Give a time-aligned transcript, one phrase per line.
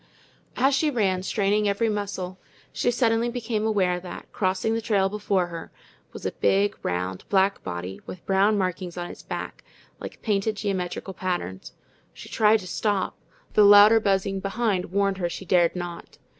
[0.55, 2.39] As she ran, straining every muscle,
[2.73, 5.71] she suddenly became aware that, crossing the trail before her,
[6.11, 9.63] was a big, round, black body, with brown markings on its back,
[9.99, 11.73] like painted geometrical patterns.
[12.15, 13.15] She tried to stop,
[13.49, 16.17] but the louder buzzing behind warned her she dared not.